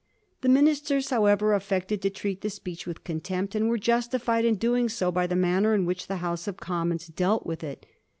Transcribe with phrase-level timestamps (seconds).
[0.41, 4.89] The ministers, however, affected to treat the speech with contempt, and were justified in doing
[4.89, 7.85] so by the manner in which the House of Conmions dealt with it.